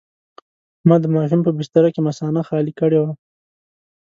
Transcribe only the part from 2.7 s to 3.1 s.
کړې